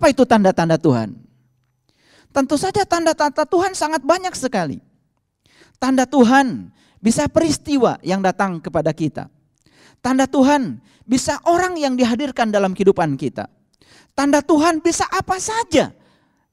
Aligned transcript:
Apa 0.00 0.16
itu 0.16 0.24
tanda-tanda 0.24 0.80
Tuhan? 0.80 1.12
Tentu 2.32 2.56
saja 2.56 2.88
tanda-tanda 2.88 3.44
Tuhan 3.44 3.76
sangat 3.76 4.00
banyak 4.00 4.32
sekali. 4.32 4.80
Tanda 5.76 6.08
Tuhan 6.08 6.72
bisa 7.04 7.28
peristiwa 7.28 8.00
yang 8.00 8.24
datang 8.24 8.64
kepada 8.64 8.96
kita. 8.96 9.28
Tanda 10.00 10.24
Tuhan 10.24 10.80
bisa 11.04 11.36
orang 11.44 11.76
yang 11.76 12.00
dihadirkan 12.00 12.48
dalam 12.48 12.72
kehidupan 12.72 13.20
kita. 13.20 13.52
Tanda 14.16 14.40
Tuhan 14.40 14.80
bisa 14.80 15.04
apa 15.04 15.36
saja 15.36 15.92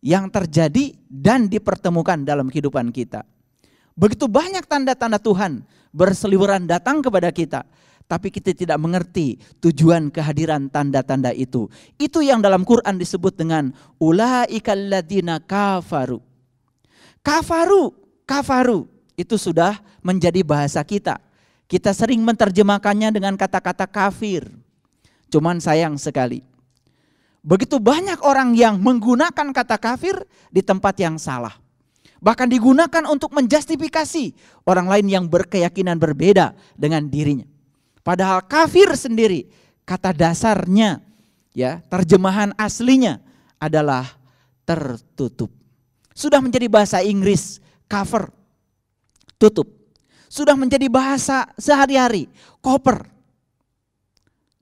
yang 0.04 0.27
terjadi 0.27 1.00
dan 1.07 1.48
dipertemukan 1.48 2.27
dalam 2.27 2.52
kehidupan 2.52 2.91
kita. 2.91 3.23
Begitu 3.95 4.27
banyak 4.27 4.68
tanda-tanda 4.68 5.23
Tuhan 5.23 5.64
berseliweran 5.95 6.68
datang 6.68 7.00
kepada 7.00 7.32
kita 7.32 7.64
tapi 8.07 8.31
kita 8.31 8.55
tidak 8.55 8.79
mengerti 8.79 9.35
tujuan 9.59 10.07
kehadiran 10.07 10.71
tanda-tanda 10.71 11.35
itu. 11.35 11.67
Itu 11.99 12.23
yang 12.23 12.39
dalam 12.39 12.63
Quran 12.63 12.95
disebut 12.95 13.35
dengan 13.35 13.75
ulaikal 13.99 14.79
ladina 14.79 15.43
kafaru. 15.43 16.23
Kafaru, 17.20 17.91
kafaru 18.23 18.88
itu 19.20 19.35
sudah 19.35 19.75
menjadi 19.99 20.39
bahasa 20.48 20.79
kita. 20.88 21.20
Kita 21.67 21.91
sering 21.91 22.23
menerjemahkannya 22.23 23.12
dengan 23.12 23.35
kata-kata 23.35 23.84
kafir. 23.91 24.48
Cuman 25.27 25.59
sayang 25.59 25.99
sekali. 25.99 26.39
Begitu 27.43 27.76
banyak 27.76 28.23
orang 28.23 28.55
yang 28.55 28.79
menggunakan 28.79 29.51
kata 29.51 29.76
kafir 29.76 30.15
di 30.48 30.63
tempat 30.63 30.95
yang 30.95 31.20
salah. 31.20 31.59
Bahkan 32.23 32.48
digunakan 32.48 33.03
untuk 33.12 33.35
menjustifikasi 33.35 34.31
orang 34.63 34.87
lain 34.87 35.07
yang 35.12 35.26
berkeyakinan 35.27 35.99
berbeda 35.99 36.55
dengan 36.79 37.03
dirinya. 37.12 37.56
Padahal 38.07 38.39
kafir 38.47 38.88
sendiri 38.95 39.52
kata 39.84 40.15
dasarnya 40.15 41.03
ya, 41.52 41.84
terjemahan 41.91 42.55
aslinya 42.55 43.20
adalah 43.59 44.07
tertutup. 44.63 45.52
Sudah 46.15 46.39
menjadi 46.39 46.71
bahasa 46.71 47.03
Inggris 47.03 47.59
cover 47.91 48.32
tutup. 49.35 49.67
Sudah 50.32 50.55
menjadi 50.55 50.87
bahasa 50.87 51.51
sehari-hari, 51.59 52.32
koper. 52.63 53.04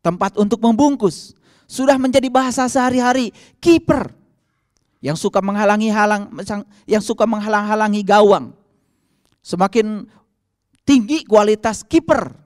Tempat 0.02 0.42
untuk 0.42 0.58
membungkus. 0.66 1.38
Sudah 1.70 2.02
menjadi 2.02 2.34
bahasa 2.34 2.66
sehari-hari, 2.66 3.30
kiper. 3.62 4.10
Yang 5.06 5.22
suka 5.22 5.38
menghalangi 5.46 5.94
halang 5.94 6.34
yang 6.90 7.02
suka 7.02 7.30
menghalang-halangi 7.30 8.02
gawang. 8.02 8.58
Semakin 9.46 10.10
tinggi 10.82 11.22
kualitas 11.30 11.86
kiper 11.86 12.45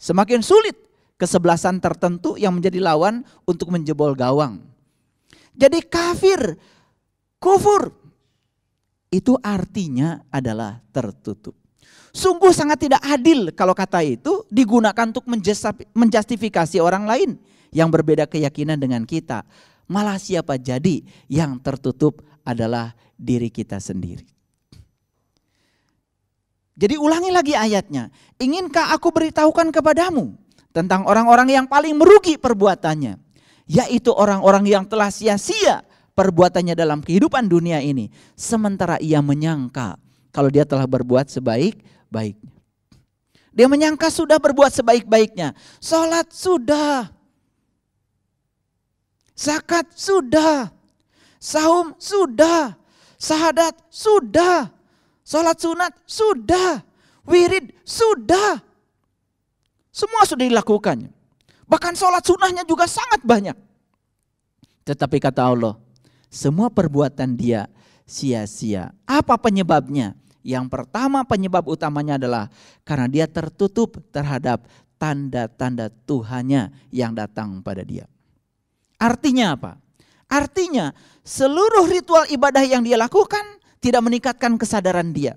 Semakin 0.00 0.40
sulit 0.40 0.80
kesebelasan 1.20 1.76
tertentu 1.76 2.40
yang 2.40 2.56
menjadi 2.56 2.80
lawan 2.80 3.20
untuk 3.44 3.68
menjebol 3.68 4.16
gawang. 4.16 4.64
Jadi 5.52 5.84
kafir, 5.84 6.56
kufur, 7.36 7.92
itu 9.12 9.36
artinya 9.44 10.24
adalah 10.32 10.80
tertutup. 10.88 11.52
Sungguh 12.10 12.50
sangat 12.50 12.88
tidak 12.88 13.04
adil 13.04 13.52
kalau 13.52 13.76
kata 13.76 14.00
itu 14.02 14.48
digunakan 14.48 15.04
untuk 15.04 15.28
menjustifikasi 15.94 16.80
orang 16.80 17.04
lain 17.04 17.30
yang 17.70 17.92
berbeda 17.92 18.24
keyakinan 18.26 18.80
dengan 18.80 19.04
kita. 19.04 19.44
Malah 19.86 20.16
siapa 20.16 20.56
jadi 20.56 21.04
yang 21.28 21.60
tertutup 21.60 22.24
adalah 22.42 22.96
diri 23.14 23.52
kita 23.52 23.78
sendiri. 23.78 24.39
Jadi 26.80 26.96
ulangi 26.96 27.28
lagi 27.28 27.52
ayatnya. 27.52 28.08
Inginkah 28.40 28.96
aku 28.96 29.12
beritahukan 29.12 29.68
kepadamu 29.68 30.32
tentang 30.72 31.04
orang-orang 31.04 31.52
yang 31.52 31.66
paling 31.68 31.92
merugi 31.92 32.40
perbuatannya? 32.40 33.20
Yaitu 33.68 34.16
orang-orang 34.16 34.64
yang 34.64 34.88
telah 34.88 35.12
sia-sia 35.12 35.84
perbuatannya 36.16 36.72
dalam 36.72 37.04
kehidupan 37.04 37.52
dunia 37.52 37.84
ini. 37.84 38.08
Sementara 38.32 38.96
ia 38.96 39.20
menyangka 39.20 40.00
kalau 40.32 40.48
dia 40.48 40.64
telah 40.64 40.88
berbuat 40.88 41.28
sebaik-baiknya. 41.28 42.52
Dia 43.52 43.66
menyangka 43.68 44.08
sudah 44.08 44.40
berbuat 44.40 44.72
sebaik-baiknya. 44.72 45.52
Sholat 45.84 46.32
sudah. 46.32 47.12
Zakat 49.36 49.84
sudah. 49.92 50.72
Saum 51.36 51.92
sudah. 52.00 52.72
Sahadat 53.20 53.76
sudah 53.92 54.79
Sholat 55.30 55.62
sunat 55.62 55.94
sudah. 56.10 56.82
Wirid 57.22 57.70
sudah. 57.86 58.58
Semua 59.94 60.26
sudah 60.26 60.42
dilakukan. 60.42 61.06
Bahkan 61.70 61.94
sholat 61.94 62.26
sunnahnya 62.26 62.66
juga 62.66 62.90
sangat 62.90 63.22
banyak. 63.22 63.54
Tetapi 64.82 65.22
kata 65.22 65.46
Allah, 65.46 65.78
semua 66.26 66.66
perbuatan 66.66 67.38
dia 67.38 67.70
sia-sia. 68.02 68.90
Apa 69.06 69.38
penyebabnya? 69.38 70.18
Yang 70.42 70.66
pertama 70.66 71.22
penyebab 71.22 71.62
utamanya 71.70 72.18
adalah 72.18 72.50
karena 72.82 73.06
dia 73.06 73.26
tertutup 73.30 74.02
terhadap 74.10 74.66
tanda-tanda 74.98 75.94
Tuhannya 76.10 76.74
yang 76.90 77.14
datang 77.14 77.62
pada 77.62 77.86
dia. 77.86 78.10
Artinya 78.98 79.54
apa? 79.54 79.78
Artinya 80.26 80.90
seluruh 81.22 81.86
ritual 81.86 82.26
ibadah 82.34 82.66
yang 82.66 82.82
dia 82.82 82.98
lakukan 82.98 83.59
tidak 83.80 84.04
meningkatkan 84.04 84.60
kesadaran 84.60 85.10
dia. 85.10 85.36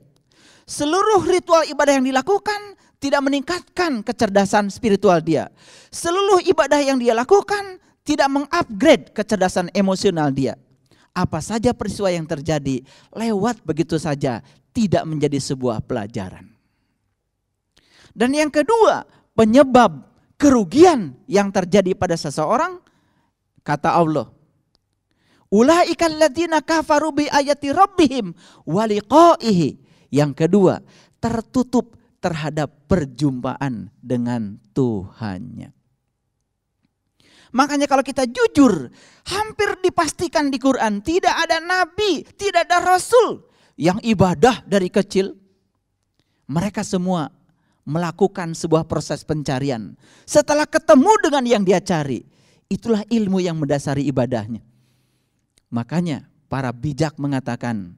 Seluruh 0.63 1.23
ritual 1.27 1.67
ibadah 1.67 1.99
yang 1.99 2.07
dilakukan 2.07 2.79
tidak 2.99 3.19
meningkatkan 3.19 3.99
kecerdasan 3.99 4.71
spiritual 4.71 5.19
dia. 5.19 5.51
Seluruh 5.91 6.39
ibadah 6.43 6.79
yang 6.79 6.95
dia 6.99 7.11
lakukan 7.11 7.79
tidak 8.07 8.31
mengupgrade 8.31 9.11
kecerdasan 9.11 9.67
emosional 9.75 10.31
dia. 10.31 10.55
Apa 11.11 11.43
saja 11.43 11.75
peristiwa 11.75 12.09
yang 12.11 12.23
terjadi 12.23 12.83
lewat 13.11 13.63
begitu 13.67 13.99
saja 13.99 14.39
tidak 14.71 15.03
menjadi 15.03 15.37
sebuah 15.37 15.83
pelajaran. 15.83 16.47
Dan 18.13 18.33
yang 18.33 18.49
kedua, 18.49 19.05
penyebab 19.37 20.09
kerugian 20.37 21.13
yang 21.29 21.53
terjadi 21.53 21.93
pada 21.93 22.17
seseorang 22.17 22.81
kata 23.61 23.93
Allah 23.93 24.32
Ulaikal 25.53 26.17
ladina 26.17 26.65
kafaru 26.65 27.13
bi 27.13 27.25
ayati 27.29 27.69
rabbihim 27.69 28.33
waliqaihi. 28.65 29.77
Yang 30.09 30.31
kedua, 30.33 30.81
tertutup 31.21 31.93
terhadap 32.17 32.89
perjumpaan 32.89 33.93
dengan 34.01 34.57
Tuhannya. 34.73 35.69
Makanya 37.53 37.85
kalau 37.85 38.01
kita 38.01 38.25
jujur, 38.25 38.89
hampir 39.29 39.77
dipastikan 39.85 40.49
di 40.49 40.57
Quran 40.57 41.05
tidak 41.05 41.37
ada 41.45 41.61
nabi, 41.61 42.25
tidak 42.33 42.65
ada 42.65 42.81
rasul 42.81 43.45
yang 43.77 44.01
ibadah 44.01 44.65
dari 44.65 44.89
kecil. 44.89 45.37
Mereka 46.49 46.81
semua 46.81 47.29
melakukan 47.85 48.57
sebuah 48.57 48.89
proses 48.89 49.21
pencarian. 49.21 49.93
Setelah 50.25 50.65
ketemu 50.65 51.13
dengan 51.21 51.43
yang 51.45 51.61
dia 51.61 51.77
cari, 51.77 52.25
itulah 52.73 53.05
ilmu 53.05 53.37
yang 53.37 53.61
mendasari 53.61 54.01
ibadahnya. 54.09 54.72
Makanya 55.73 56.29
para 56.45 56.69
bijak 56.69 57.17
mengatakan 57.17 57.97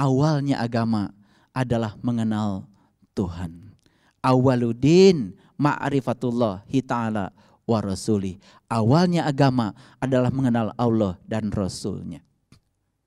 awalnya 0.00 0.64
agama 0.64 1.12
adalah 1.52 1.92
mengenal 2.00 2.64
Tuhan. 3.12 3.76
Awaludin 4.24 5.36
ma'rifatullah 5.60 6.64
ta'ala 6.64 7.36
wa 7.68 7.78
rasuli. 7.84 8.40
Awalnya 8.72 9.28
agama 9.28 9.76
adalah 10.00 10.32
mengenal 10.32 10.72
Allah 10.80 11.20
dan 11.28 11.52
Rasulnya. 11.52 12.24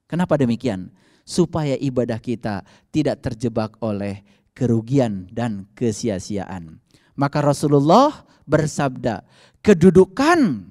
Kenapa 0.06 0.38
demikian? 0.38 0.94
Supaya 1.26 1.74
ibadah 1.78 2.22
kita 2.22 2.62
tidak 2.94 3.26
terjebak 3.26 3.74
oleh 3.82 4.22
kerugian 4.54 5.30
dan 5.34 5.66
kesia-siaan. 5.74 6.78
Maka 7.18 7.42
Rasulullah 7.42 8.26
bersabda, 8.46 9.26
kedudukan 9.62 10.70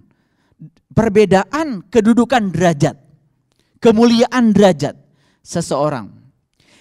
perbedaan 0.98 1.86
kedudukan 1.86 2.50
derajat 2.50 3.07
kemuliaan 3.78 4.54
derajat 4.54 4.94
seseorang 5.42 6.10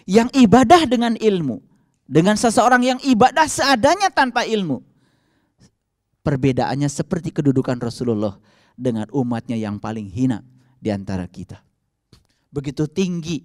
yang 0.06 0.30
ibadah 0.34 0.86
dengan 0.86 1.16
ilmu 1.18 1.68
dengan 2.08 2.40
seseorang 2.40 2.82
yang 2.82 3.00
ibadah 3.04 3.46
seadanya 3.46 4.08
tanpa 4.10 4.48
ilmu. 4.48 4.82
Perbedaannya 6.24 6.88
seperti 6.88 7.32
kedudukan 7.32 7.80
Rasulullah 7.80 8.40
dengan 8.76 9.08
umatnya 9.12 9.56
yang 9.60 9.80
paling 9.80 10.08
hina 10.12 10.44
di 10.80 10.92
antara 10.92 11.28
kita. 11.28 11.60
Begitu 12.52 12.88
tinggi 12.88 13.44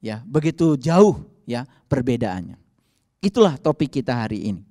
ya, 0.00 0.24
begitu 0.24 0.76
jauh 0.76 1.24
ya 1.44 1.64
perbedaannya. 1.88 2.56
Itulah 3.20 3.60
topik 3.60 4.00
kita 4.00 4.24
hari 4.24 4.52
ini. 4.52 4.62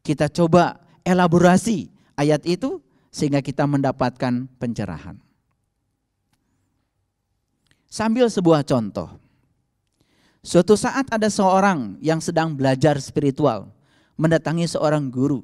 Kita 0.00 0.32
coba 0.32 0.80
elaborasi 1.04 1.92
ayat 2.16 2.44
itu 2.48 2.80
sehingga 3.12 3.44
kita 3.44 3.68
mendapatkan 3.68 4.48
pencerahan. 4.56 5.20
Sambil 7.90 8.30
sebuah 8.30 8.62
contoh. 8.62 9.10
Suatu 10.46 10.78
saat 10.78 11.10
ada 11.10 11.26
seorang 11.26 11.98
yang 11.98 12.22
sedang 12.22 12.54
belajar 12.54 12.96
spiritual 13.02 13.68
mendatangi 14.14 14.70
seorang 14.70 15.10
guru 15.10 15.42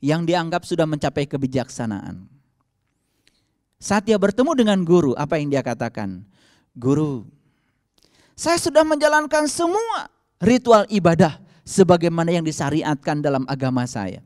yang 0.00 0.24
dianggap 0.24 0.64
sudah 0.64 0.88
mencapai 0.88 1.28
kebijaksanaan. 1.28 2.24
Saat 3.78 4.10
dia 4.10 4.18
bertemu 4.18 4.58
dengan 4.58 4.78
guru, 4.82 5.14
apa 5.14 5.38
yang 5.38 5.52
dia 5.52 5.62
katakan? 5.62 6.26
Guru, 6.74 7.28
saya 8.34 8.58
sudah 8.58 8.82
menjalankan 8.82 9.46
semua 9.46 10.10
ritual 10.42 10.82
ibadah 10.90 11.38
sebagaimana 11.62 12.32
yang 12.32 12.42
disyariatkan 12.42 13.22
dalam 13.22 13.46
agama 13.46 13.86
saya. 13.86 14.24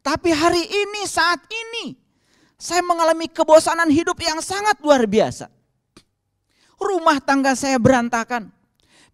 Tapi 0.00 0.30
hari 0.32 0.62
ini, 0.62 1.04
saat 1.04 1.42
ini, 1.50 2.00
saya 2.56 2.80
mengalami 2.80 3.26
kebosanan 3.28 3.90
hidup 3.90 4.16
yang 4.22 4.40
sangat 4.40 4.78
luar 4.80 5.04
biasa. 5.04 5.50
Rumah 6.82 7.22
tangga 7.22 7.54
saya 7.54 7.78
berantakan. 7.78 8.50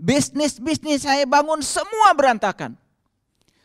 Bisnis-bisnis 0.01 1.05
saya 1.05 1.29
bangun 1.29 1.61
semua 1.61 2.15
berantakan. 2.17 2.75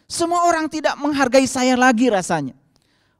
Semua 0.10 0.46
orang 0.46 0.68
tidak 0.68 0.94
menghargai 1.00 1.48
saya 1.48 1.74
lagi 1.80 2.12
rasanya. 2.12 2.54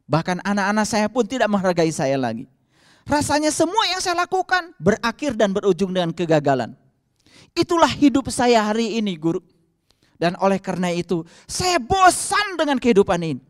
Bahkan 0.06 0.44
anak-anak 0.44 0.86
saya 0.86 1.08
pun 1.08 1.24
tidak 1.24 1.48
menghargai 1.48 1.90
saya 1.90 2.20
lagi. 2.20 2.46
Rasanya 3.08 3.52
semua 3.52 3.84
yang 3.90 4.00
saya 4.00 4.16
lakukan 4.24 4.72
berakhir 4.80 5.36
dan 5.36 5.52
berujung 5.52 5.92
dengan 5.92 6.12
kegagalan. 6.12 6.76
Itulah 7.54 7.90
hidup 7.90 8.30
saya 8.30 8.64
hari 8.64 9.00
ini 9.00 9.18
guru. 9.18 9.42
Dan 10.18 10.38
oleh 10.40 10.62
karena 10.62 10.94
itu 10.94 11.26
saya 11.50 11.82
bosan 11.82 12.56
dengan 12.56 12.80
kehidupan 12.80 13.20
ini. 13.22 13.42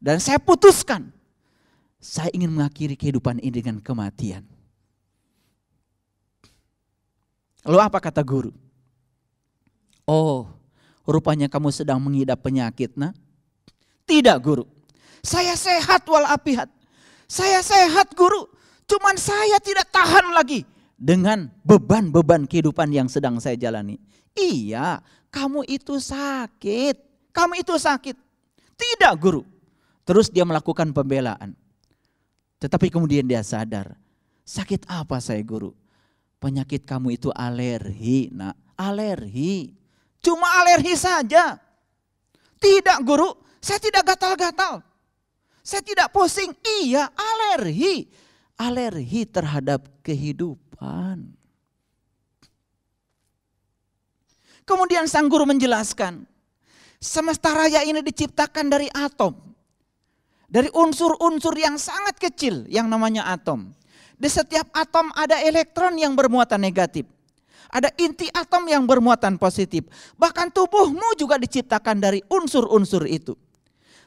Dan 0.00 0.20
saya 0.20 0.36
putuskan, 0.36 1.08
saya 1.96 2.28
ingin 2.36 2.52
mengakhiri 2.52 2.92
kehidupan 2.96 3.40
ini 3.40 3.60
dengan 3.64 3.80
kematian. 3.80 4.44
Lalu 7.64 7.78
apa 7.80 7.98
kata 7.98 8.20
guru? 8.20 8.52
Oh, 10.04 10.52
rupanya 11.08 11.48
kamu 11.48 11.72
sedang 11.72 11.96
mengidap 11.96 12.44
penyakit, 12.44 12.92
nah? 12.92 13.16
Tidak 14.04 14.36
guru, 14.44 14.68
saya 15.24 15.56
sehat 15.56 16.04
walafiat. 16.04 16.68
Saya 17.24 17.64
sehat 17.64 18.12
guru, 18.12 18.44
cuman 18.84 19.16
saya 19.16 19.56
tidak 19.64 19.88
tahan 19.88 20.28
lagi 20.36 20.68
dengan 21.00 21.48
beban-beban 21.64 22.44
kehidupan 22.44 22.92
yang 22.92 23.08
sedang 23.08 23.40
saya 23.40 23.56
jalani. 23.56 23.96
Iya, 24.36 25.00
kamu 25.32 25.64
itu 25.64 25.96
sakit. 25.96 27.00
Kamu 27.34 27.58
itu 27.58 27.74
sakit. 27.74 28.16
Tidak 28.76 29.12
guru. 29.16 29.42
Terus 30.04 30.28
dia 30.28 30.44
melakukan 30.44 30.92
pembelaan. 30.92 31.56
Tetapi 32.60 32.92
kemudian 32.92 33.24
dia 33.24 33.40
sadar, 33.40 33.96
sakit 34.44 34.84
apa 34.86 35.18
saya 35.18 35.40
guru? 35.40 35.72
Penyakit 36.44 36.84
kamu 36.84 37.16
itu 37.16 37.32
alergi, 37.32 38.28
nak. 38.28 38.52
Alergi. 38.76 39.72
Cuma 40.20 40.60
alergi 40.60 40.92
saja. 40.92 41.56
Tidak 42.60 43.00
guru, 43.00 43.32
saya 43.64 43.80
tidak 43.80 44.12
gatal-gatal. 44.12 44.84
Saya 45.64 45.80
tidak 45.80 46.12
pusing. 46.12 46.52
Iya, 46.84 47.08
alergi. 47.16 48.12
Alergi 48.60 49.24
terhadap 49.24 49.88
kehidupan. 50.04 51.32
Kemudian 54.68 55.08
sang 55.08 55.32
guru 55.32 55.48
menjelaskan, 55.48 56.28
semesta 57.00 57.56
raya 57.56 57.88
ini 57.88 58.04
diciptakan 58.04 58.68
dari 58.68 58.92
atom 58.92 59.54
dari 60.54 60.70
unsur-unsur 60.70 61.56
yang 61.58 61.80
sangat 61.80 62.20
kecil 62.20 62.68
yang 62.70 62.86
namanya 62.86 63.26
atom. 63.32 63.74
Di 64.14 64.30
setiap 64.30 64.70
atom 64.70 65.10
ada 65.14 65.42
elektron 65.42 65.98
yang 65.98 66.14
bermuatan 66.14 66.62
negatif. 66.62 67.06
Ada 67.74 67.90
inti 67.98 68.30
atom 68.30 68.70
yang 68.70 68.86
bermuatan 68.86 69.34
positif. 69.34 69.82
Bahkan 70.14 70.54
tubuhmu 70.54 71.18
juga 71.18 71.34
diciptakan 71.42 71.98
dari 71.98 72.22
unsur-unsur 72.30 73.02
itu. 73.10 73.34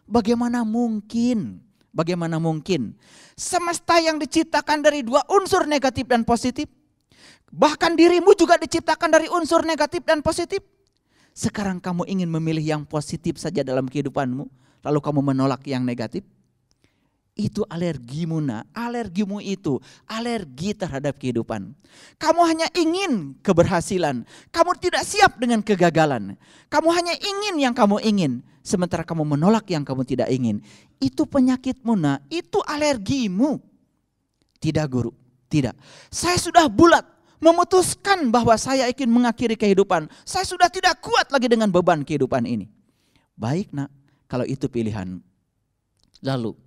Bagaimana 0.08 0.64
mungkin? 0.64 1.60
Bagaimana 1.92 2.40
mungkin? 2.40 2.96
Semesta 3.36 4.00
yang 4.00 4.16
diciptakan 4.24 4.80
dari 4.80 5.04
dua 5.04 5.20
unsur 5.28 5.68
negatif 5.68 6.08
dan 6.08 6.24
positif. 6.24 6.72
Bahkan 7.52 8.00
dirimu 8.00 8.32
juga 8.40 8.56
diciptakan 8.56 9.12
dari 9.12 9.28
unsur 9.28 9.68
negatif 9.68 10.08
dan 10.08 10.24
positif. 10.24 10.64
Sekarang 11.36 11.84
kamu 11.84 12.08
ingin 12.08 12.32
memilih 12.32 12.64
yang 12.64 12.84
positif 12.88 13.36
saja 13.36 13.68
dalam 13.68 13.92
kehidupanmu. 13.92 14.48
Lalu 14.88 15.00
kamu 15.04 15.20
menolak 15.20 15.68
yang 15.68 15.84
negatif 15.84 16.24
itu 17.38 17.62
alergimu 17.70 18.42
nak, 18.42 18.66
alergimu 18.74 19.38
itu 19.38 19.78
alergi 20.10 20.74
terhadap 20.74 21.16
kehidupan. 21.22 21.72
Kamu 22.18 22.42
hanya 22.44 22.68
ingin 22.74 23.38
keberhasilan, 23.46 24.26
kamu 24.50 24.72
tidak 24.82 25.06
siap 25.06 25.38
dengan 25.38 25.62
kegagalan. 25.62 26.34
Kamu 26.68 26.90
hanya 26.92 27.14
ingin 27.14 27.62
yang 27.62 27.78
kamu 27.78 28.02
ingin, 28.02 28.42
sementara 28.66 29.06
kamu 29.06 29.24
menolak 29.38 29.70
yang 29.70 29.86
kamu 29.86 30.04
tidak 30.04 30.28
ingin. 30.34 30.60
Itu 30.98 31.30
penyakitmu 31.30 31.94
nak, 31.94 32.26
itu 32.28 32.58
alergimu. 32.66 33.62
Tidak 34.58 34.86
guru, 34.90 35.14
tidak. 35.48 35.78
Saya 36.10 36.42
sudah 36.42 36.66
bulat 36.66 37.06
memutuskan 37.38 38.34
bahwa 38.34 38.58
saya 38.58 38.90
ingin 38.90 39.14
mengakhiri 39.14 39.54
kehidupan. 39.54 40.10
Saya 40.26 40.44
sudah 40.44 40.68
tidak 40.74 40.98
kuat 41.06 41.30
lagi 41.30 41.46
dengan 41.46 41.70
beban 41.70 42.02
kehidupan 42.02 42.50
ini. 42.50 42.66
Baik 43.38 43.70
nak, 43.70 43.94
kalau 44.26 44.50
itu 44.50 44.66
pilihan. 44.66 45.22
Lalu 46.26 46.58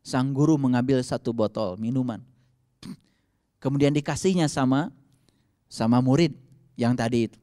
sang 0.00 0.32
guru 0.32 0.56
mengambil 0.56 1.00
satu 1.04 1.30
botol 1.32 1.76
minuman. 1.76 2.20
Kemudian 3.60 3.92
dikasihnya 3.92 4.48
sama 4.48 4.88
sama 5.68 6.00
murid 6.00 6.32
yang 6.74 6.96
tadi 6.96 7.28
itu. 7.28 7.38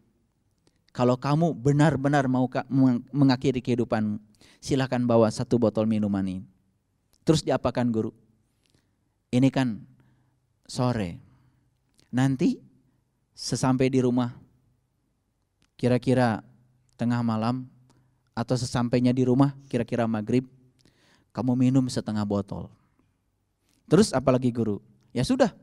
Kalau 0.90 1.14
kamu 1.14 1.54
benar-benar 1.54 2.26
mau 2.26 2.50
mengakhiri 3.14 3.62
kehidupan, 3.62 4.18
silahkan 4.58 4.98
bawa 5.06 5.30
satu 5.30 5.62
botol 5.62 5.86
minuman 5.86 6.26
ini. 6.26 6.46
Terus 7.22 7.46
diapakan 7.46 7.88
guru? 7.94 8.12
Ini 9.30 9.54
kan 9.54 9.78
sore. 10.66 11.22
Nanti 12.10 12.58
sesampai 13.38 13.94
di 13.94 14.02
rumah, 14.02 14.34
kira-kira 15.78 16.42
tengah 16.98 17.22
malam 17.22 17.70
atau 18.34 18.58
sesampainya 18.58 19.14
di 19.14 19.22
rumah, 19.22 19.54
kira-kira 19.70 20.10
maghrib, 20.10 20.50
kamu 21.38 21.54
minum 21.54 21.86
setengah 21.86 22.26
botol. 22.26 22.74
Terus 23.86 24.10
apalagi 24.10 24.50
guru? 24.50 24.82
Ya 25.14 25.22
sudah, 25.22 25.54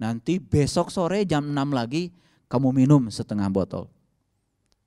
nanti 0.00 0.40
besok 0.40 0.88
sore 0.88 1.28
jam 1.28 1.52
6 1.52 1.52
lagi 1.68 2.16
kamu 2.48 2.72
minum 2.72 3.12
setengah 3.12 3.52
botol. 3.52 3.92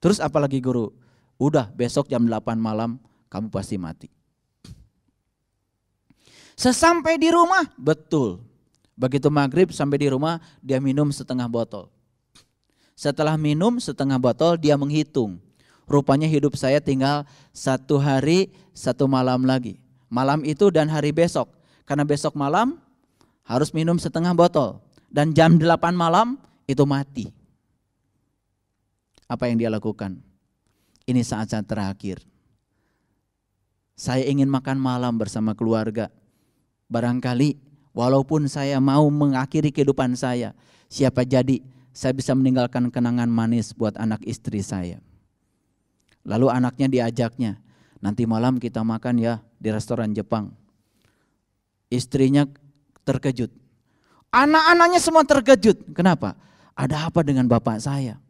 Terus 0.02 0.18
apalagi 0.18 0.58
guru? 0.58 0.90
Udah 1.38 1.70
besok 1.70 2.10
jam 2.10 2.26
8 2.26 2.58
malam 2.58 2.98
kamu 3.30 3.54
pasti 3.54 3.78
mati. 3.78 4.10
Sesampai 6.58 7.22
di 7.22 7.30
rumah, 7.30 7.70
betul. 7.78 8.42
Begitu 8.98 9.30
maghrib 9.30 9.70
sampai 9.70 10.02
di 10.02 10.08
rumah 10.10 10.42
dia 10.58 10.82
minum 10.82 11.14
setengah 11.14 11.46
botol. 11.46 11.94
Setelah 12.98 13.38
minum 13.38 13.78
setengah 13.78 14.18
botol 14.18 14.58
dia 14.58 14.74
menghitung. 14.74 15.38
Rupanya 15.86 16.26
hidup 16.26 16.58
saya 16.58 16.82
tinggal 16.82 17.30
satu 17.54 18.02
hari 18.02 18.50
satu 18.74 19.06
malam 19.06 19.46
lagi 19.46 19.85
malam 20.16 20.48
itu 20.48 20.72
dan 20.72 20.88
hari 20.88 21.12
besok. 21.12 21.52
Karena 21.84 22.08
besok 22.08 22.40
malam 22.40 22.80
harus 23.44 23.76
minum 23.76 24.00
setengah 24.00 24.32
botol. 24.32 24.80
Dan 25.12 25.36
jam 25.36 25.60
8 25.60 25.92
malam 25.92 26.40
itu 26.64 26.88
mati. 26.88 27.28
Apa 29.28 29.52
yang 29.52 29.60
dia 29.60 29.68
lakukan? 29.68 30.16
Ini 31.04 31.20
saat-saat 31.20 31.68
terakhir. 31.68 32.24
Saya 33.96 34.24
ingin 34.28 34.48
makan 34.48 34.80
malam 34.80 35.20
bersama 35.20 35.52
keluarga. 35.52 36.08
Barangkali 36.88 37.60
walaupun 37.92 38.48
saya 38.48 38.80
mau 38.80 39.08
mengakhiri 39.08 39.72
kehidupan 39.72 40.16
saya, 40.16 40.52
siapa 40.92 41.24
jadi 41.24 41.64
saya 41.96 42.12
bisa 42.12 42.36
meninggalkan 42.36 42.92
kenangan 42.92 43.32
manis 43.32 43.72
buat 43.72 43.96
anak 43.96 44.20
istri 44.28 44.60
saya. 44.60 45.00
Lalu 46.26 46.50
anaknya 46.52 46.88
diajaknya, 46.90 47.62
nanti 48.06 48.30
malam 48.30 48.62
kita 48.62 48.86
makan 48.86 49.18
ya 49.18 49.42
di 49.58 49.74
restoran 49.74 50.14
Jepang. 50.14 50.54
Istrinya 51.90 52.46
terkejut. 53.02 53.50
Anak-anaknya 54.30 55.02
semua 55.02 55.26
terkejut. 55.26 55.90
Kenapa? 55.98 56.38
Ada 56.78 57.10
apa 57.10 57.26
dengan 57.26 57.50
bapak 57.50 57.82
saya? 57.82 58.22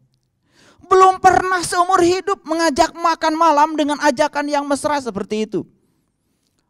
Belum 0.87 1.19
pernah 1.19 1.59
seumur 1.65 1.99
hidup 1.99 2.45
mengajak 2.47 2.95
makan 2.95 3.33
malam 3.35 3.75
dengan 3.75 3.99
ajakan 3.99 4.47
yang 4.47 4.63
mesra 4.63 4.95
seperti 5.03 5.43
itu. 5.43 5.67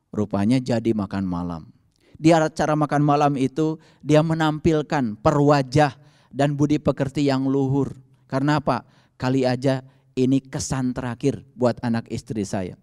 Rupanya 0.10 0.58
jadi 0.58 0.96
makan 0.96 1.28
malam. 1.28 1.70
Di 2.16 2.32
acara 2.32 2.80
makan 2.80 3.04
malam 3.04 3.34
itu 3.36 3.76
dia 4.00 4.24
menampilkan 4.24 5.20
perwajah 5.20 6.00
dan 6.32 6.56
budi 6.56 6.80
pekerti 6.80 7.28
yang 7.28 7.44
luhur. 7.44 7.92
Karena 8.32 8.64
apa? 8.64 8.88
Kali 9.20 9.44
aja 9.44 9.84
ini 10.16 10.40
kesan 10.40 10.96
terakhir 10.96 11.44
buat 11.60 11.76
anak 11.84 12.08
istri 12.08 12.48
saya. 12.48 12.80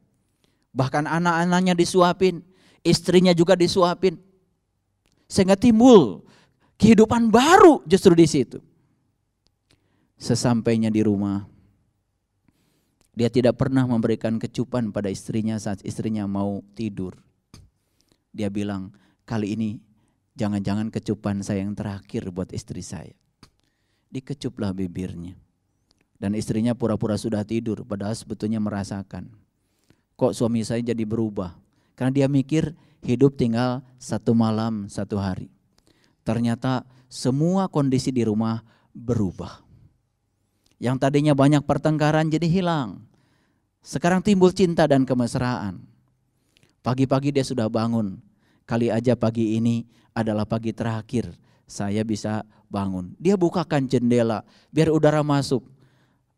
Bahkan 0.73 1.05
anak-anaknya 1.05 1.76
disuapin, 1.76 2.41
istrinya 2.81 3.37
juga 3.37 3.57
disuapin. 3.57 4.17
Sehingga 5.29 5.57
timbul 5.57 6.25
kehidupan 6.81 7.29
baru 7.29 7.85
justru 7.85 8.17
di 8.17 8.26
situ. 8.29 8.59
Sesampainya 10.17 10.88
di 10.88 11.05
rumah, 11.05 11.45
dia 13.12 13.29
tidak 13.29 13.61
pernah 13.61 13.85
memberikan 13.85 14.41
kecupan 14.41 14.95
pada 14.95 15.12
istrinya 15.12 15.61
saat 15.61 15.85
istrinya 15.85 16.25
mau 16.25 16.64
tidur. 16.73 17.19
Dia 18.33 18.49
bilang, 18.49 18.95
kali 19.29 19.52
ini 19.52 19.71
Jangan-jangan 20.33 20.88
kecupan 20.88 21.45
saya 21.45 21.61
yang 21.61 21.76
terakhir 21.76 22.33
buat 22.33 22.49
istri 22.57 22.81
saya. 22.81 23.12
Dikecuplah 24.09 24.73
bibirnya. 24.73 25.37
Dan 26.17 26.33
istrinya 26.38 26.73
pura-pura 26.73 27.19
sudah 27.21 27.45
tidur, 27.45 27.85
padahal 27.85 28.17
sebetulnya 28.17 28.62
merasakan. 28.62 29.29
Kok 30.23 30.38
suami 30.38 30.62
saya 30.62 30.79
jadi 30.79 31.02
berubah? 31.02 31.59
Karena 31.99 32.14
dia 32.14 32.31
mikir 32.31 32.79
hidup 33.02 33.35
tinggal 33.35 33.83
satu 33.99 34.38
malam, 34.38 34.87
satu 34.87 35.19
hari. 35.19 35.50
Ternyata 36.23 36.87
semua 37.11 37.67
kondisi 37.67 38.14
di 38.14 38.23
rumah 38.23 38.62
berubah. 38.95 39.67
Yang 40.79 40.97
tadinya 41.02 41.35
banyak 41.35 41.67
pertengkaran 41.67 42.31
jadi 42.31 42.47
hilang. 42.47 43.02
Sekarang 43.83 44.23
timbul 44.23 44.55
cinta 44.55 44.87
dan 44.87 45.02
kemesraan. 45.02 45.83
Pagi-pagi 46.87 47.35
dia 47.35 47.43
sudah 47.43 47.67
bangun. 47.67 48.23
Kali 48.62 48.95
aja 48.95 49.19
pagi 49.19 49.59
ini 49.59 49.83
adalah 50.14 50.47
pagi 50.47 50.71
terakhir 50.71 51.35
saya 51.67 52.07
bisa 52.07 52.47
bangun. 52.71 53.11
Dia 53.19 53.35
bukakan 53.35 53.91
jendela 53.91 54.47
biar 54.71 54.95
udara 54.95 55.26
masuk. 55.26 55.67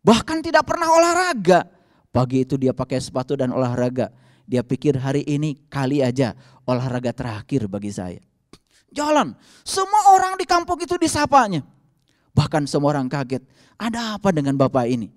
Bahkan 0.00 0.40
tidak 0.40 0.64
pernah 0.64 0.88
olahraga. 0.88 1.83
Pagi 2.14 2.46
itu 2.46 2.54
dia 2.54 2.70
pakai 2.70 3.02
sepatu 3.02 3.34
dan 3.34 3.50
olahraga. 3.50 4.14
Dia 4.46 4.62
pikir 4.62 4.94
hari 4.94 5.26
ini 5.26 5.58
kali 5.66 5.98
aja 5.98 6.38
olahraga 6.62 7.10
terakhir 7.10 7.66
bagi 7.66 7.90
saya. 7.90 8.22
Jalan, 8.94 9.34
semua 9.66 10.14
orang 10.14 10.38
di 10.38 10.46
kampung 10.46 10.78
itu 10.78 10.94
disapanya. 10.94 11.66
Bahkan 12.30 12.70
semua 12.70 12.94
orang 12.94 13.10
kaget, 13.10 13.42
ada 13.74 14.14
apa 14.14 14.30
dengan 14.30 14.54
bapak 14.54 14.86
ini? 14.86 15.10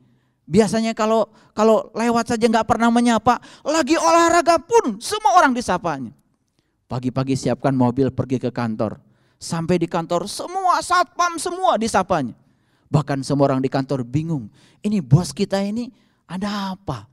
Biasanya 0.50 0.98
kalau 0.98 1.30
kalau 1.54 1.94
lewat 1.94 2.34
saja 2.34 2.50
nggak 2.50 2.66
pernah 2.66 2.90
menyapa, 2.90 3.38
lagi 3.62 3.94
olahraga 3.94 4.58
pun 4.58 4.98
semua 4.98 5.38
orang 5.38 5.54
disapanya. 5.54 6.10
Pagi-pagi 6.90 7.38
siapkan 7.38 7.78
mobil 7.78 8.10
pergi 8.10 8.42
ke 8.42 8.50
kantor. 8.50 8.98
Sampai 9.38 9.78
di 9.78 9.86
kantor 9.86 10.26
semua 10.26 10.82
satpam 10.82 11.38
semua 11.38 11.78
disapanya. 11.78 12.34
Bahkan 12.90 13.22
semua 13.22 13.54
orang 13.54 13.62
di 13.62 13.70
kantor 13.70 14.02
bingung. 14.02 14.50
Ini 14.82 15.04
bos 15.04 15.30
kita 15.30 15.62
ini 15.62 15.94
ada 16.28 16.76
apa? 16.76 17.08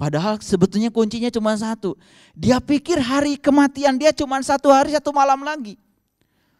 Padahal 0.00 0.40
sebetulnya 0.42 0.90
kuncinya 0.90 1.30
cuma 1.30 1.54
satu. 1.54 1.94
Dia 2.34 2.58
pikir 2.58 2.98
hari 2.98 3.38
kematian 3.38 4.00
dia 4.00 4.10
cuma 4.10 4.42
satu 4.42 4.72
hari 4.74 4.90
satu 4.90 5.14
malam 5.14 5.46
lagi. 5.46 5.78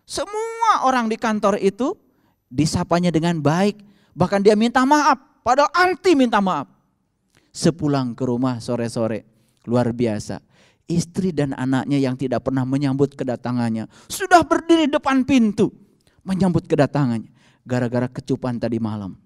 Semua 0.07 0.87
orang 0.87 1.11
di 1.11 1.19
kantor 1.19 1.59
itu 1.59 1.99
disapanya 2.47 3.11
dengan 3.11 3.41
baik. 3.43 3.83
Bahkan 4.15 4.45
dia 4.45 4.55
minta 4.55 4.85
maaf 4.87 5.19
padahal 5.43 5.73
anti 5.75 6.15
minta 6.15 6.39
maaf. 6.39 6.71
Sepulang 7.51 8.15
ke 8.15 8.23
rumah 8.25 8.63
sore-sore, 8.63 9.27
luar 9.67 9.91
biasa. 9.91 10.39
Istri 10.87 11.33
dan 11.33 11.57
anaknya 11.57 11.99
yang 11.99 12.15
tidak 12.15 12.45
pernah 12.45 12.63
menyambut 12.69 13.17
kedatangannya, 13.17 13.89
sudah 14.07 14.45
berdiri 14.45 14.87
depan 14.87 15.25
pintu 15.25 15.73
menyambut 16.23 16.69
kedatangannya. 16.69 17.33
Gara-gara 17.67 18.07
kecupan 18.07 18.59
tadi 18.63 18.79
malam. 18.79 19.19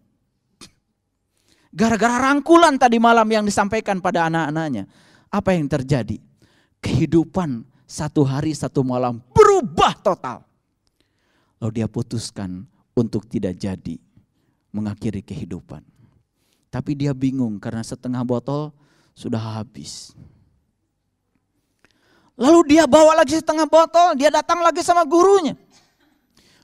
Gara-gara 1.76 2.32
rangkulan 2.32 2.80
tadi 2.80 2.96
malam 2.96 3.28
yang 3.28 3.44
disampaikan 3.44 4.00
pada 4.00 4.32
anak-anaknya. 4.32 4.88
Apa 5.28 5.52
yang 5.52 5.68
terjadi? 5.68 6.16
Kehidupan 6.80 7.68
satu 7.84 8.24
hari 8.24 8.56
satu 8.56 8.80
malam 8.80 9.20
berubah 9.36 9.92
total. 10.00 10.40
Lalu 11.60 11.84
dia 11.84 11.88
putuskan 11.88 12.64
untuk 12.96 13.28
tidak 13.28 13.60
jadi 13.60 14.00
mengakhiri 14.72 15.20
kehidupan. 15.20 15.84
Tapi 16.72 16.96
dia 16.96 17.12
bingung 17.12 17.60
karena 17.60 17.84
setengah 17.84 18.24
botol 18.24 18.72
sudah 19.12 19.60
habis. 19.60 20.16
Lalu 22.40 22.76
dia 22.76 22.84
bawa 22.88 23.20
lagi 23.20 23.36
setengah 23.36 23.68
botol, 23.68 24.16
dia 24.16 24.32
datang 24.32 24.60
lagi 24.64 24.80
sama 24.80 25.04
gurunya. 25.04 25.56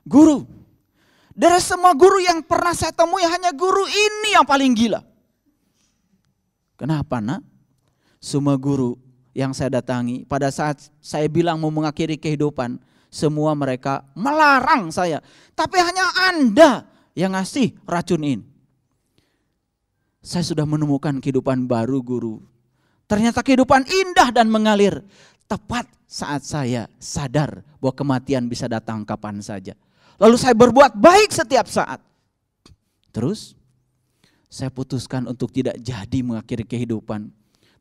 Guru, 0.05 0.45
dari 1.33 1.61
semua 1.61 1.97
guru 1.97 2.21
yang 2.23 2.45
pernah 2.45 2.77
saya 2.77 2.93
temui 2.93 3.25
hanya 3.25 3.51
guru 3.53 3.85
ini 3.89 4.37
yang 4.37 4.47
paling 4.47 4.73
gila. 4.77 5.01
Kenapa 6.77 7.21
nak? 7.23 7.43
Semua 8.23 8.55
guru 8.55 8.97
yang 9.35 9.51
saya 9.57 9.83
datangi 9.83 10.29
pada 10.29 10.53
saat 10.53 10.93
saya 11.03 11.27
bilang 11.27 11.59
mau 11.59 11.73
mengakhiri 11.73 12.21
kehidupan, 12.21 12.79
semua 13.11 13.57
mereka 13.59 14.07
melarang 14.15 14.93
saya. 14.95 15.19
Tapi 15.59 15.77
hanya 15.81 16.07
Anda 16.31 16.71
yang 17.19 17.35
ngasih 17.35 17.77
racun 17.87 18.23
ini 18.23 18.53
saya 20.23 20.47
sudah 20.47 20.63
menemukan 20.63 21.19
kehidupan 21.19 21.67
baru 21.67 21.99
guru. 21.99 22.39
Ternyata 23.11 23.43
kehidupan 23.43 23.85
indah 23.85 24.31
dan 24.31 24.47
mengalir. 24.49 25.03
Tepat 25.51 25.85
saat 26.07 26.47
saya 26.47 26.89
sadar 26.97 27.61
bahwa 27.83 27.93
kematian 27.93 28.47
bisa 28.49 28.71
datang 28.71 29.05
kapan 29.05 29.43
saja. 29.43 29.77
Lalu 30.21 30.37
saya 30.37 30.53
berbuat 30.57 30.97
baik 30.97 31.33
setiap 31.33 31.69
saat. 31.69 32.01
Terus 33.13 33.57
saya 34.53 34.69
putuskan 34.69 35.25
untuk 35.29 35.49
tidak 35.49 35.81
jadi 35.81 36.21
mengakhiri 36.21 36.69
kehidupan. 36.69 37.33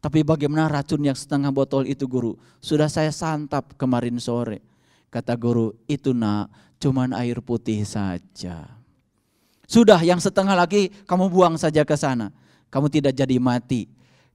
Tapi 0.02 0.26
bagaimana 0.26 0.66
racun 0.66 1.06
yang 1.06 1.14
setengah 1.14 1.54
botol 1.54 1.86
itu 1.86 2.10
guru? 2.10 2.34
Sudah 2.58 2.90
saya 2.90 3.14
santap 3.14 3.78
kemarin 3.78 4.18
sore. 4.18 4.66
Kata 5.12 5.38
guru, 5.38 5.76
itu 5.86 6.16
nak 6.16 6.50
cuman 6.82 7.14
air 7.14 7.38
putih 7.44 7.86
saja. 7.86 8.66
Sudah 9.70 10.02
yang 10.02 10.18
setengah 10.18 10.58
lagi 10.58 10.90
kamu 11.06 11.30
buang 11.30 11.56
saja 11.60 11.86
ke 11.86 11.94
sana. 11.94 12.34
Kamu 12.74 12.90
tidak 12.90 13.14
jadi 13.14 13.38
mati. 13.38 13.92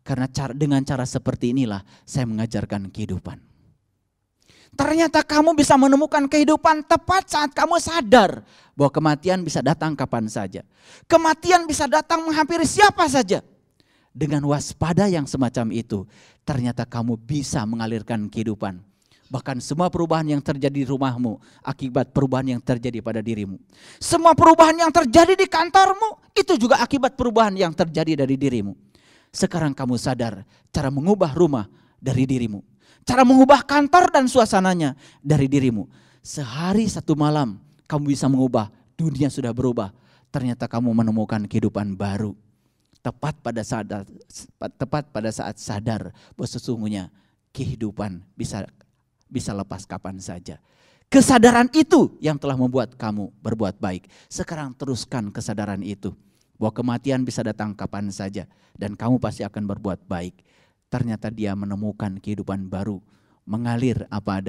Karena 0.06 0.30
cara, 0.30 0.54
dengan 0.54 0.84
cara 0.86 1.02
seperti 1.02 1.50
inilah 1.50 1.82
saya 2.06 2.30
mengajarkan 2.30 2.92
kehidupan. 2.94 3.42
Ternyata 4.76 5.24
kamu 5.24 5.56
bisa 5.56 5.74
menemukan 5.80 6.28
kehidupan 6.28 6.84
tepat 6.84 7.32
saat 7.32 7.50
kamu 7.56 7.80
sadar 7.80 8.44
bahwa 8.76 8.90
kematian 8.92 9.40
bisa 9.40 9.64
datang 9.64 9.96
kapan 9.96 10.28
saja. 10.28 10.60
Kematian 11.08 11.64
bisa 11.64 11.88
datang 11.88 12.28
menghampiri 12.28 12.68
siapa 12.68 13.08
saja. 13.08 13.40
Dengan 14.12 14.44
waspada 14.48 15.08
yang 15.08 15.24
semacam 15.24 15.72
itu, 15.72 16.04
ternyata 16.44 16.84
kamu 16.84 17.20
bisa 17.20 17.64
mengalirkan 17.64 18.28
kehidupan 18.28 18.80
Bahkan 19.26 19.58
semua 19.58 19.90
perubahan 19.90 20.38
yang 20.38 20.42
terjadi 20.42 20.70
di 20.70 20.86
rumahmu 20.86 21.42
akibat 21.66 22.14
perubahan 22.14 22.56
yang 22.56 22.62
terjadi 22.62 23.02
pada 23.02 23.18
dirimu. 23.18 23.58
Semua 23.98 24.38
perubahan 24.38 24.86
yang 24.86 24.92
terjadi 24.94 25.34
di 25.34 25.46
kantormu 25.50 26.30
itu 26.30 26.54
juga 26.54 26.78
akibat 26.78 27.18
perubahan 27.18 27.58
yang 27.58 27.74
terjadi 27.74 28.22
dari 28.22 28.38
dirimu. 28.38 28.78
Sekarang 29.34 29.74
kamu 29.74 29.98
sadar 29.98 30.46
cara 30.70 30.94
mengubah 30.94 31.34
rumah 31.34 31.66
dari 31.98 32.22
dirimu. 32.22 32.62
Cara 33.06 33.22
mengubah 33.22 33.62
kantor 33.62 34.10
dan 34.10 34.26
suasananya 34.26 34.98
dari 35.22 35.46
dirimu. 35.46 35.86
Sehari 36.26 36.90
satu 36.90 37.14
malam 37.14 37.62
kamu 37.86 38.10
bisa 38.18 38.26
mengubah, 38.26 38.66
dunia 38.98 39.30
sudah 39.30 39.54
berubah. 39.54 39.94
Ternyata 40.34 40.66
kamu 40.66 40.90
menemukan 40.90 41.46
kehidupan 41.46 41.94
baru. 41.94 42.34
Tepat 42.98 43.38
pada 43.38 43.62
saat 43.62 43.86
tepat 44.58 45.06
pada 45.14 45.30
saat 45.30 45.54
sadar 45.62 46.10
bahwa 46.34 46.48
sesungguhnya 46.50 47.14
kehidupan 47.54 48.26
bisa 48.34 48.66
bisa 49.30 49.54
lepas 49.54 49.86
kapan 49.86 50.18
saja. 50.18 50.58
Kesadaran 51.06 51.70
itu 51.70 52.18
yang 52.18 52.34
telah 52.34 52.58
membuat 52.58 52.98
kamu 52.98 53.30
berbuat 53.38 53.78
baik. 53.78 54.10
Sekarang 54.26 54.74
teruskan 54.74 55.30
kesadaran 55.30 55.78
itu. 55.86 56.10
Bahwa 56.58 56.74
kematian 56.74 57.22
bisa 57.22 57.46
datang 57.46 57.70
kapan 57.70 58.10
saja. 58.10 58.50
Dan 58.74 58.98
kamu 58.98 59.22
pasti 59.22 59.46
akan 59.46 59.70
berbuat 59.70 60.02
baik. 60.10 60.34
Ternyata 60.92 61.32
dia 61.32 61.56
menemukan 61.56 62.20
kehidupan 62.20 62.68
baru. 62.68 63.00
Mengalir 63.48 64.04
apa 64.10 64.42
ada 64.42 64.44